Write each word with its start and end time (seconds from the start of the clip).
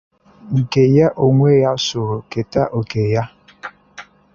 nke 0.57 0.83
ya 0.95 1.07
onwe 1.25 1.51
ya 1.63 1.71
sòrò 1.85 2.17
kèta 2.31 2.61
òkè 2.79 3.01
ya. 3.13 3.23